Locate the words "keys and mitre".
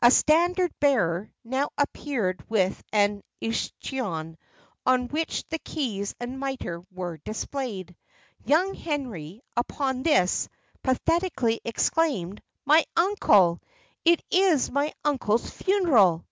5.58-6.80